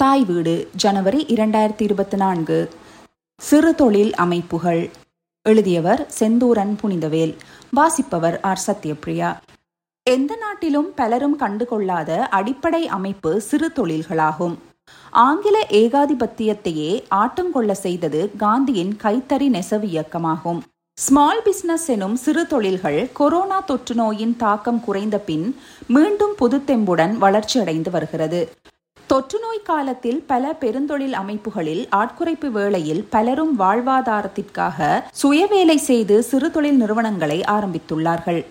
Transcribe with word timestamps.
தாய் 0.00 0.24
வீடு 0.24 0.68
ஜனவரி 0.76 1.24
இரண்டாயிரத்தி 1.28 1.82
இருபத்தி 1.82 2.16
நான்கு. 2.16 2.70
சிறு 3.36 3.74
தொழில் 3.74 4.14
அமைப்புகள். 4.14 4.90
எழுதியவர் 5.42 6.06
செந்தூரன் 6.18 6.76
புனிதவேல். 6.82 7.36
வாசிப்பவர் 7.70 8.40
ஆர் 8.40 8.60
சத்யபிரியா 8.66 9.36
எந்த 10.02 10.36
நாட்டிலும் 10.36 10.94
பலரும் 10.94 11.38
கண்டுகொள்ளாத 11.40 12.16
அடிப்படை 12.16 12.86
அமைப்பு 12.86 13.40
சிறு 13.40 13.70
தொழில்களாகும். 13.76 14.54
ஆங்கில 15.10 15.66
ஏகாதிபத்தியத்தையே 15.70 17.02
ஆட்டங்கொள்ள 17.10 17.72
செய்தது 17.72 18.30
காந்தியின் 18.36 18.96
கைத்தறி 19.02 19.48
நெசவு 19.48 19.86
இயக்கமாகும். 19.86 20.60
ஸ்மால் 20.94 21.42
பிசினஸ் 21.42 21.86
எனும் 21.86 22.16
சிறு 22.16 22.46
தொழில்கள் 22.46 23.10
கொரோனா 23.12 23.60
தொற்று 23.60 23.94
நோயின் 23.94 24.36
தாக்கம் 24.36 24.80
குறைந்த 24.80 25.18
பின் 25.18 25.56
மீண்டும் 25.86 26.34
புதுத்தெம்புடன் 26.40 27.16
வளர்ச்சியடைந்து 27.16 27.90
வருகிறது. 27.90 28.52
தொற்று 29.10 29.38
நோய் 29.38 29.62
காலத்தில் 29.62 30.18
பல 30.26 30.56
பெருந்தொழில் 30.60 31.14
அமைப்புகளில் 31.20 31.80
ஆட்குறைப்பு 32.00 32.48
வேளையில் 32.56 33.00
பலரும் 33.10 33.58
வாழ்வாதாரத்திற்காக 33.58 34.88
சுயவேலை 35.22 35.76
செய்து 35.76 36.22
சிறு 36.22 36.50
தொழில் 36.50 36.76
நிறுவனங்களை 36.76 37.38
ஆரம்பித்துள்ளார்கள். 37.40 38.44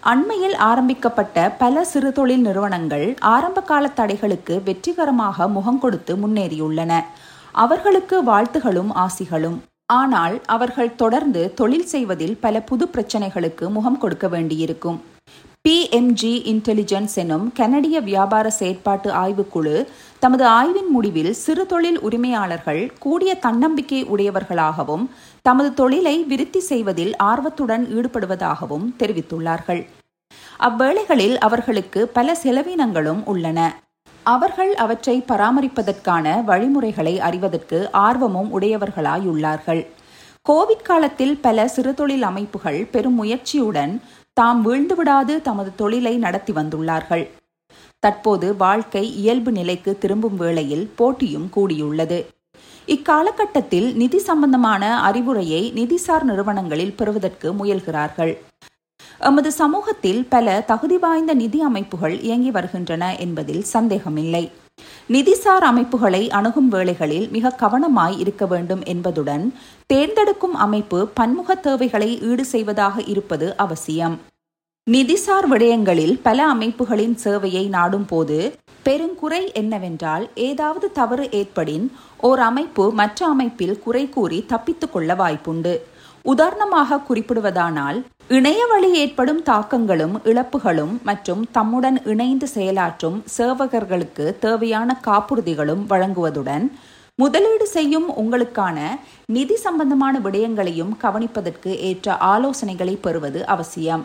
அண்மையில் 0.00 0.56
ஆரம்பிக்கப்பட்ட 0.70 1.50
பல 1.62 1.84
சிறு 1.84 2.12
தொழில் 2.12 2.40
நிறுவனங்கள் 2.40 3.06
ஆரம்ப 3.20 3.62
கால 3.62 3.90
தடைகளுக்கு 3.96 4.62
வெற்றிகரமாக 4.62 5.48
முகம் 5.48 5.78
கொடுத்து 5.78 6.16
முன்னேறியுள்ளன. 6.16 7.00
அவர்களுக்கு 7.52 8.18
வாழ்த்துகளும் 8.24 8.92
ஆசிகளும். 9.06 9.58
ஆனால் 9.86 10.40
அவர்கள் 10.46 10.94
தொடர்ந்து 10.94 11.54
தொழில் 11.54 11.86
செய்வதில் 11.86 12.36
பல 12.36 12.60
புது 12.60 12.86
பிரச்சனைகளுக்கு 12.94 13.68
முகம் 13.68 13.98
கொடுக்க 13.98 14.28
வேண்டியிருக்கும். 14.28 15.00
பிஎம்ஜி 15.68 16.30
இன்டெலிஜென்ஸ் 16.50 17.12
எனும் 17.14 17.52
கனடிய 17.52 18.00
வியாபார 18.00 18.46
செயற்பாட்டு 18.58 19.10
ஆய்வுக்குழு 19.10 19.74
தமது 20.18 20.44
ஆய்வின் 20.46 20.88
முடிவில் 20.88 21.30
சிறு 21.32 21.66
தொழில் 21.66 21.98
உரிமையாளர்கள் 22.00 22.80
கூடிய 22.98 23.34
தன்னம்பிக்கை 23.34 24.00
உடையவர்களாகவும் 24.04 25.04
தமது 25.42 25.74
தொழிலை 25.74 26.24
விருத்தி 26.24 26.60
செய்வதில் 26.60 27.12
ஆர்வத்துடன் 27.16 27.84
ஈடுபடுவதாகவும் 27.96 28.88
தெரிவித்துள்ளார்கள். 28.98 29.82
அவ்வேளைகளில் 30.60 31.38
அவர்களுக்கு 31.38 32.08
பல 32.08 32.36
செலவினங்களும் 32.42 33.22
உள்ளன. 33.24 33.58
அவர்கள் 34.26 34.74
அவற்றை 34.74 35.24
பராமரிப்பதற்கான 35.28 36.44
வழிமுறைகளை 36.44 37.20
அறிவதற்கு 37.20 37.90
ஆர்வமும் 37.92 38.60
உடையவர்களாயுள்ளார்கள். 38.60 39.82
கோவிட் 40.48 40.82
காலத்தில் 40.82 41.36
பல 41.36 41.70
சிறுதொழில் 41.76 42.20
அமைப்புகள் 42.20 42.84
பெரும் 42.84 43.22
முயற்சியுடன் 43.22 44.00
தாம் 44.32 44.60
வீழ்ந்துவிடாது 44.64 45.40
தமது 45.40 45.74
தொழிலை 45.74 46.16
நடத்தி 46.16 46.52
வந்துள்ளார்கள். 46.52 47.28
தற்போது 47.98 48.56
வாழ்க்கை 48.56 49.16
இயல்பு 49.16 49.52
நிலைக்கு 49.52 49.98
திரும்பும் 49.98 50.36
வேளையில் 50.36 50.92
போட்டியும் 50.96 51.50
கூடியுள்ளது. 51.56 52.26
இக்காலகட்டத்தில் 52.86 53.94
நிதி 53.94 54.18
சம்பந்தமான 54.18 55.00
அறிவுரையை 55.00 55.72
நிதிசார் 55.72 56.22
நிறுவனங்களில் 56.22 56.96
பெறுவதற்கு 56.96 57.52
முயல்கிறார்கள். 57.52 58.36
எமது 59.18 59.52
சமூகத்தில் 59.52 60.26
பல 60.28 60.60
தகுதி 60.60 60.98
வாய்ந்த 60.98 61.34
நிதி 61.34 61.60
அமைப்புகள் 61.60 62.20
இயங்கி 62.20 62.50
வருகின்றன 62.50 63.16
என்பதில் 63.16 63.62
சந்தேகமில்லை. 63.62 64.50
நிதிசார் 65.12 65.64
அமைப்புகளை 65.70 66.30
அணுகும் 66.30 66.68
வேளைகளில் 66.68 67.30
மிக 67.30 67.54
கவனமாய் 67.60 68.18
இருக்க 68.18 68.46
வேண்டும் 68.46 68.82
என்பதுடன் 68.84 69.44
தேர்ந்தெடுக்கும் 69.86 70.54
அமைப்பு 70.54 70.98
பன்முக 71.14 71.54
தேவைகளை 71.54 72.20
ஈடு 72.20 72.44
செய்வதாக 72.44 73.02
இருப்பது 73.02 73.56
அவசியம். 73.56 74.14
நிதிசார் 74.90 75.48
விடயங்களில் 75.50 76.14
பல 76.22 76.46
அமைப்புகளின் 76.46 77.16
சேவையை 77.24 77.68
நாடும் 77.68 78.06
போது 78.06 78.38
பெருங்குறை 78.82 79.52
என்னவென்றால் 79.52 80.30
ஏதாவது 80.34 80.92
தவறு 80.92 81.26
ஏற்படின் 81.40 81.86
ஓர் 82.18 82.38
அமைப்பு 82.38 82.92
மற்ற 82.92 83.26
அமைப்பில் 83.26 83.78
குறை 83.78 84.08
கூறி 84.08 84.44
தப்பித்துக் 84.46 84.92
கொள்ள 84.92 85.14
வாய்ப்புண்டு. 85.14 85.74
உதாரணமாக 86.22 87.00
குறிப்பிடுவதானால் 87.08 88.00
இணைய 88.34 88.60
வழி 88.66 88.88
ஏற்படும் 88.98 89.40
தாக்கங்களும் 89.42 90.12
இழப்புகளும் 90.30 90.92
மற்றும் 91.08 91.40
தம்முடன் 91.56 91.98
இணைந்து 92.12 92.46
செயலாற்றும் 92.54 93.16
சேவகர்களுக்கு 93.36 94.24
தேவையான 94.44 94.96
காப்புறுதிகளும் 95.06 95.82
வழங்குவதுடன் 95.90 96.64
முதலீடு 97.18 97.66
செய்யும் 97.66 98.06
உங்களுக்கான 98.22 98.78
நிதி 99.36 99.56
சம்பந்தமான 99.56 100.14
விடயங்களையும் 100.18 100.92
கவனிப்பதற்கு 101.02 101.72
ஏற்ற 101.88 102.16
ஆலோசனைகளை 102.32 102.94
பெறுவது 103.00 103.42
அவசியம். 103.46 104.04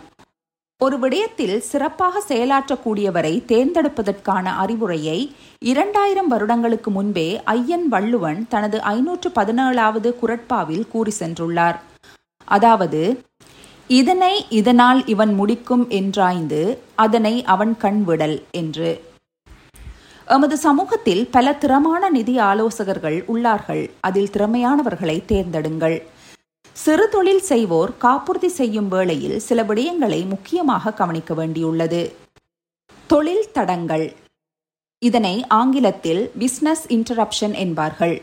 ஒரு 0.81 0.97
விடயத்தில் 1.03 1.57
சிறப்பாக 1.69 2.23
செயலாற்றக்கூடியவரை 2.31 3.33
தேர்ந்தெடுப்பதற்கான 3.51 4.55
அறிவுரையை 4.63 5.19
இரண்டாயிரம் 5.71 6.27
வருடங்களுக்கு 6.27 6.91
முன்பே 6.91 7.29
ஐயன் 7.57 7.87
வள்ளுவன் 7.95 8.41
தனது 8.55 8.79
ஐநூற்று 8.95 9.31
பதினேழாவது 9.39 10.11
குரட்பாவில் 10.21 10.85
கூறி 10.91 11.15
சென்றுள்ளார். 11.21 11.79
அதாவது 12.47 13.01
இதனை 13.87 14.45
இதனால் 14.49 15.05
இவன் 15.05 15.33
முடிக்கும் 15.33 15.89
என்றாய்ந்து 15.89 16.77
அதனை 16.95 17.43
அவன் 17.43 17.77
கண்விடல் 17.81 18.43
என்று. 18.51 19.03
எமது 20.25 20.57
சமூகத்தில் 20.57 21.27
பல 21.27 21.53
திறமான 21.53 22.09
நிதி 22.09 22.37
ஆலோசகர்கள் 22.37 23.25
உள்ளார்கள். 23.25 23.89
அதில் 23.99 24.29
திறமையானவர்களை 24.29 25.21
தேர்ந்தெடுங்கள். 25.25 26.01
சிறு 26.73 27.09
தொழில் 27.09 27.41
செய்வோர் 27.41 27.97
காப்புறுதி 27.97 28.47
செய்யும் 28.47 28.87
வேளையில் 28.87 29.39
சில 29.39 29.63
விடயங்களை 29.63 30.27
முக்கியமாக 30.27 30.93
கவனிக்க 30.93 31.33
வேண்டியுள்ளது. 31.33 32.13
தொழில் 33.07 33.51
தடங்கள். 33.51 34.15
இதனை 34.99 35.47
ஆங்கிலத்தில் 35.47 36.31
பிஸ்னஸ் 36.39 36.85
இன்டரப்ஷன் 36.87 37.53
என்பார்கள். 37.53 38.21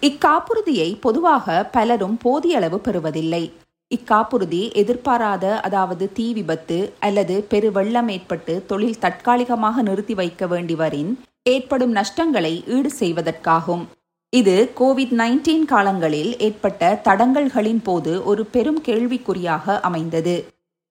இக்காப்புறுதியை 0.00 1.00
பொதுவாக 1.00 1.64
பலரும் 1.64 2.16
போதிய 2.16 2.56
அளவு 2.56 2.80
பெறுவதில்லை. 2.80 3.52
இக்காப்புறுதி 3.90 4.60
எதிர்பாராத 4.80 5.44
அதாவது 5.66 6.04
தீ 6.12 6.26
விபத்து 6.32 6.78
அல்லது 7.06 7.36
பெரு 7.52 7.68
வெள்ளம் 7.72 8.08
ஏற்பட்டு 8.08 8.54
தொழில் 8.66 8.98
தற்காலிகமாக 8.98 9.82
நிறுத்தி 9.82 10.14
வைக்க 10.14 10.46
வேண்டிவரின் 10.46 11.12
ஏற்படும் 11.42 11.92
நஷ்டங்களை 11.96 12.52
ஈடு 12.76 12.90
செய்வதற்காகும். 12.98 13.84
இது 14.32 14.56
கோவிட் 14.80 15.14
நைன்டீன் 15.20 15.64
காலங்களில் 15.64 16.32
ஏற்பட்ட 16.38 17.00
தடங்கல்களின் 17.04 17.82
போது 17.82 18.12
ஒரு 18.24 18.44
பெரும் 18.44 18.80
கேள்விக்குறியாக 18.84 19.80
அமைந்தது. 19.80 20.36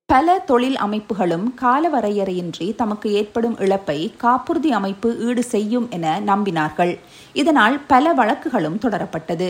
பல 0.09 0.37
தொழில் 0.49 0.77
அமைப்புகளும் 0.85 1.47
காலவரையறையின்றி 1.61 2.75
தமக்கு 2.75 3.07
ஏற்படும் 3.11 3.57
இழப்பை 3.57 3.99
காப்புறுதி 4.17 4.71
அமைப்பு 4.71 5.09
ஈடு 5.27 5.43
செய்யும் 5.43 5.87
என 5.89 6.19
நம்பினார்கள். 6.25 6.93
இதனால் 7.33 7.77
பல 7.87 8.13
வழக்குகளும் 8.13 8.81
தொடரப்பட்டது. 8.85 9.49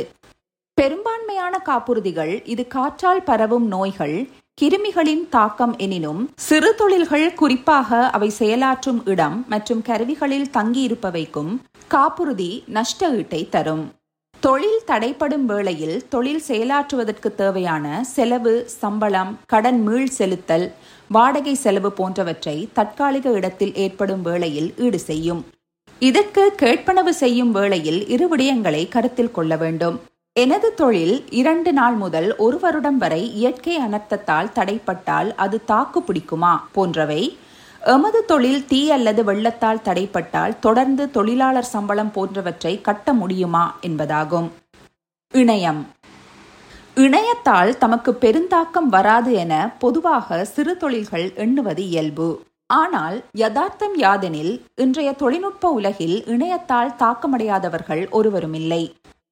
முதன்மையான 1.27 1.57
காப்புறுதிகள் 1.69 2.31
இது 2.51 2.63
காற்றால் 2.73 3.19
பரவும் 3.29 3.65
நோய்கள் 3.71 4.13
கிருமிகளின் 4.57 5.23
தாக்கம் 5.33 5.73
எனினும் 5.85 6.21
சிறு 6.45 6.69
தொழில்கள் 6.81 7.25
குறிப்பாக 7.41 7.99
அவை 8.15 8.29
செயலாற்றும் 8.37 8.99
இடம் 9.13 9.35
மற்றும் 9.53 9.81
கருவிகளில் 9.89 10.47
தங்கியிருப்பவைக்கும் 10.57 11.51
காப்புறுதி 11.95 12.49
நஷ்ட 12.77 13.09
ஈட்டை 13.17 13.41
தரும். 13.55 13.83
தொழில் 14.43 14.79
தடைப்படும் 14.91 15.45
வேளையில் 15.51 15.97
தொழில் 16.15 16.43
செயலாற்றுவதற்கு 16.47 17.31
தேவையான 17.43 18.03
செலவு 18.15 18.55
சம்பளம் 18.79 19.33
கடன் 19.53 19.83
மீள் 19.87 20.09
செலுத்தல் 20.19 20.67
வாடகை 21.17 21.55
செலவு 21.65 21.91
போன்றவற்றை 22.01 22.57
தற்காலிக 22.79 23.37
இடத்தில் 23.39 23.77
ஏற்படும் 23.85 24.25
வேளையில் 24.29 24.73
ஈடு 24.87 25.01
செய்யும். 25.09 25.41
இதற்கு 26.01 26.45
கேட்பனவு 26.63 27.13
செய்யும் 27.23 27.55
வேளையில் 27.59 28.03
இரு 28.15 28.27
விடயங்களை 28.33 28.85
கருத்தில் 28.95 29.35
கொள்ள 29.39 29.55
வேண்டும். 29.65 29.97
எனது 30.37 30.73
தொழில் 30.73 31.25
இரண்டு 31.29 31.73
நாள் 31.73 31.93
முதல் 31.93 32.35
ஒரு 32.35 32.59
வருடம் 32.59 32.97
வரை 32.97 33.33
இயற்கை 33.33 33.79
அனர்த்தத்தால் 33.79 34.49
தடைப்பட்டால் 34.55 35.35
அது 35.35 35.63
தாக்கு 35.65 35.99
பிடிக்குமா? 35.99 36.57
போன்றவை. 36.71 37.37
எமது 37.81 38.25
தொழில் 38.25 38.65
தீ 38.65 38.91
அல்லது 38.91 39.23
வெள்ளத்தால் 39.23 39.81
தடைப்பட்டால் 39.85 40.59
தொடர்ந்து 40.59 41.11
தொழிலாளர் 41.11 41.63
சம்பளம் 41.63 42.11
போன்றவற்றை 42.11 42.81
கட்ட 42.81 43.13
முடியுமா? 43.13 43.75
என்பதாகும். 43.81 44.49
இணையம். 45.33 45.81
இணையத்தால் 46.95 47.77
தமக்கு 47.77 48.17
பெருந்தாக்கம் 48.21 48.89
வராது 48.89 49.33
என 49.33 49.75
பொதுவாக 49.79 50.45
சிறு 50.45 50.77
தொழில்கள் 50.77 51.33
எண்ணுவது 51.35 51.85
இயல்பு. 51.87 52.29
ஆனால் 52.65 53.23
யதார்த்தம் 53.31 53.97
யாதெனில் 53.97 54.53
இன்றைய 54.75 55.11
தொழில்நுட்ப 55.13 55.69
உலகில் 55.69 56.23
இணையத்தால் 56.27 56.95
தாக்கமடையாதவர்கள் 56.99 58.09
ஒருவரும் 58.09 58.53
இல்லை 58.53 58.83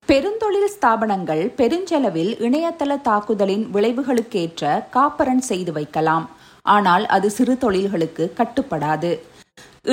பெருந்தொழில் 0.10 0.72
ஸ்தாபனங்கள் 0.74 1.42
பெருஞ்செலவில் 1.60 2.34
இணையதள 2.48 2.92
தாக்குதலின் 3.08 3.64
விளைவுகளுக்கேற்ற 3.76 4.64
காப்பரன் 4.96 5.42
செய்து 5.48 5.72
வைக்கலாம். 5.78 6.26
ஆனால் 6.66 7.06
அது 7.16 7.28
சிறு 7.38 7.56
தொழில்களுக்கு 7.64 8.26
கட்டுப்படாது. 8.40 9.12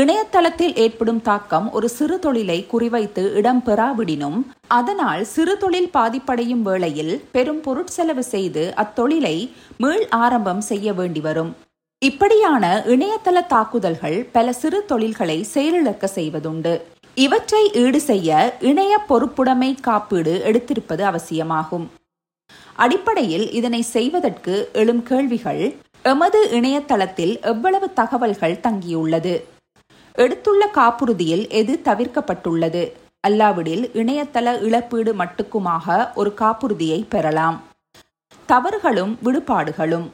இணையதளத்தில் 0.02 0.74
ஏற்படும் 0.84 1.22
தாக்கம் 1.28 1.66
ஒரு 1.76 1.88
சிறு 1.96 2.16
தொழிலை 2.18 2.58
குறிவைத்து 2.72 3.24
இடம்பெறாவிடினும் 3.38 4.38
அதனால் 4.78 5.24
சிறு 5.34 5.56
தொழில் 5.64 5.90
பாதிப்படையும் 5.96 6.62
வேளையில் 6.68 7.14
பெரும் 7.34 7.64
பொருட்செலவு 7.66 8.24
செய்து 8.34 8.64
அத்தொழிலை 8.84 9.36
மீள் 9.82 10.06
ஆரம்பம் 10.24 10.62
செய்ய 10.70 10.92
வேண்டி 11.00 11.22
வரும் 11.28 11.52
இப்படியான 12.02 12.64
இணையதள 12.94 13.40
தாக்குதல்கள் 13.46 14.18
பல 14.32 14.52
சிறு 14.62 14.78
தொழில்களை 14.92 15.38
செயலிழக்க 15.54 16.08
செய்வதுண்டு. 16.18 16.74
இவற்றை 17.14 17.70
ஈடு 17.72 18.00
செய்ய 18.00 18.56
இணைய 18.60 19.00
பொறுப்புடைமை 19.08 19.80
காப்பீடு 19.80 20.42
எடுத்திருப்பது 20.46 21.00
அவசியமாகும். 21.00 21.90
அடிப்படையில் 22.76 23.50
இதனை 23.50 23.82
செய்வதற்கு 23.82 24.68
எழும் 24.72 25.02
கேள்விகள் 25.02 25.74
எமது 26.02 26.50
இணையதளத்தில் 26.50 27.40
எவ்வளவு 27.40 27.92
தகவல்கள் 27.92 28.60
தங்கியுள்ளது? 28.62 29.44
எடுத்துள்ள 30.14 30.70
காப்புறுதியில் 30.74 31.48
எது 31.48 31.80
தவிர்க்கப்பட்டுள்ளது? 31.84 32.92
அல்லாவிடில் 33.28 33.84
இணையதள 33.94 34.62
இழப்பீடு 34.62 35.14
மட்டுக்குமாக 35.14 36.14
ஒரு 36.14 36.34
காப்புறுதியை 36.34 37.06
பெறலாம். 37.08 37.62
தவறுகளும் 38.46 39.18
விடுபாடுகளும். 39.24 40.10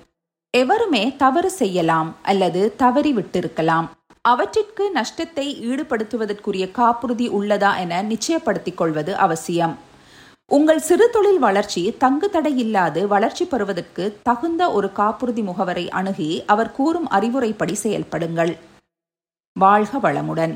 எவருமே 0.50 1.16
தவறு 1.16 1.50
செய்யலாம் 1.50 2.16
அல்லது 2.22 2.74
தவறி 2.76 3.14
விட்டிருக்கலாம் 3.14 3.88
அவற்றிற்கு 4.32 4.84
நஷ்டத்தை 4.90 5.46
ஈடுபடுத்துவதற்குரிய 5.70 6.64
காப்புறுதி 6.78 7.26
உள்ளதா 7.28 7.70
என 7.82 8.02
நிச்சயப்படுத்திக் 8.02 8.78
கொள்வது 8.80 9.12
அவசியம். 9.26 9.74
உங்கள் 10.56 10.82
சிறு 10.88 11.06
தொழில் 11.14 11.38
வளர்ச்சி 11.38 11.82
தங்கு 11.98 12.28
தடை 12.30 12.52
இல்லாது 12.58 13.00
வளர்ச்சி 13.08 13.44
பெறுவதற்கு 13.44 14.04
தகுந்த 14.22 14.62
ஒரு 14.78 14.88
காப்புறுதி 14.92 15.42
முகவரை 15.42 15.84
அணுகி 15.98 16.30
அவர் 16.52 16.72
கூறும் 16.72 17.08
அறிவுரைப்படி 17.16 17.74
செயல்படுங்கள். 17.82 18.52
வாழ்க 19.56 19.98
வளமுடன். 19.98 20.54